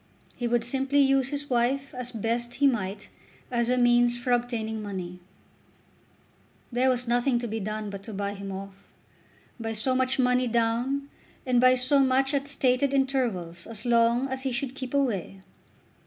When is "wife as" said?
1.47-2.11